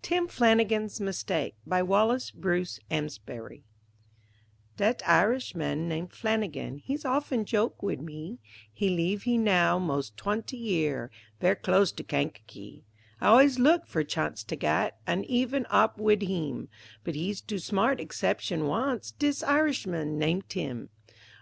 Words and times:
TIM 0.00 0.26
FLANAGAN'S 0.26 1.02
MISTAKE 1.02 1.54
BY 1.66 1.82
WALLACE 1.82 2.30
BRUCE 2.30 2.80
AMSBARY 2.90 3.62
Dat 4.78 5.02
Irishman 5.06 5.86
named 5.86 6.14
Flanagan, 6.14 6.78
He's 6.78 7.04
often 7.04 7.44
joke 7.44 7.82
wid 7.82 8.00
me, 8.00 8.38
He 8.72 8.88
leeve 8.88 9.24
here 9.24 9.38
now 9.38 9.78
mos' 9.78 10.12
twanty 10.16 10.56
year, 10.56 11.10
Ver' 11.42 11.56
close 11.56 11.92
to 11.92 12.02
Kankakee; 12.02 12.84
I 13.20 13.26
always 13.26 13.58
look 13.58 13.84
for 13.86 14.02
chance 14.02 14.42
to 14.44 14.56
gat 14.56 14.96
An' 15.06 15.24
even 15.24 15.66
op 15.68 15.98
wid 15.98 16.22
heem, 16.22 16.70
But 17.04 17.14
he's 17.14 17.42
too 17.42 17.58
smart, 17.58 18.00
exception 18.00 18.62
wance, 18.64 19.10
Dis 19.10 19.42
Irishman 19.42 20.18
named 20.18 20.48
Tim. 20.48 20.88